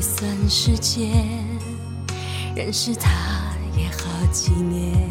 [0.00, 1.10] 算时间，
[2.54, 3.10] 认识他
[3.76, 5.10] 也好几年，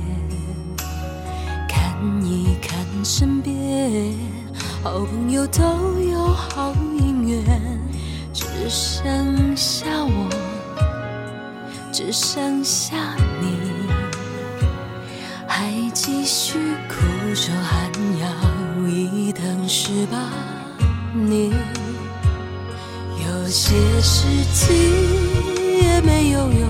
[1.67, 4.13] 看一看身边
[4.83, 7.79] 好朋友都有好姻缘，
[8.33, 10.29] 只剩下我，
[11.91, 12.95] 只剩下
[13.41, 13.57] 你，
[15.47, 16.95] 还继续苦
[17.33, 20.17] 守寒窑一等十八
[21.13, 21.51] 年。
[24.05, 26.69] 有些事情也没有用，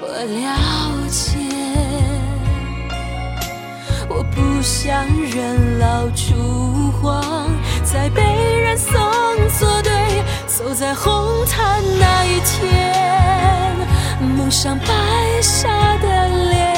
[0.00, 1.38] 我了解。
[4.08, 7.48] 我不想人老珠黄，
[7.84, 8.92] 再被人送
[9.60, 9.92] 作对。
[10.48, 13.76] 走在红毯那一天，
[14.36, 16.74] 蒙上白纱的脸，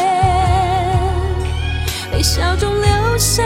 [2.12, 3.42] 微笑中流下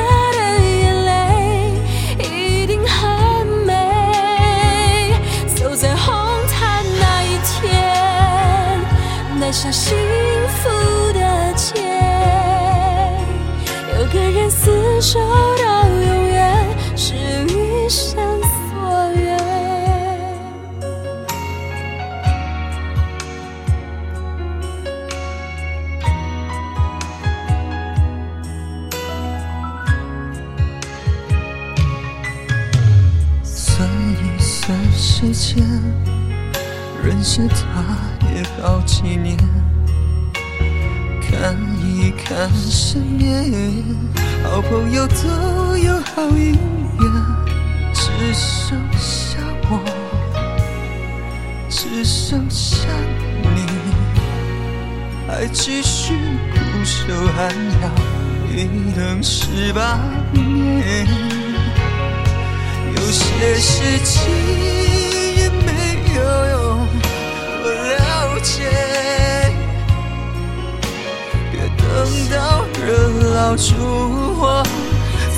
[14.94, 16.54] 厮守到永远，
[16.96, 17.14] 是
[17.48, 19.36] 一生所愿。
[33.42, 35.66] 算一算时间，
[37.02, 37.82] 认识他
[38.32, 39.36] 也好几年，
[41.44, 43.84] 看一看身边，
[44.42, 47.04] 好朋友都有好姻缘，
[47.92, 49.36] 只剩下
[49.68, 49.78] 我，
[51.68, 52.88] 只剩下
[53.42, 53.66] 你，
[55.28, 56.14] 还继续
[56.54, 57.90] 苦守寒窑，
[58.50, 60.00] 一等十八
[60.32, 61.06] 年。
[62.96, 64.22] 有些事情
[72.04, 74.62] 等到人老珠黄，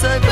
[0.03, 0.27] 再被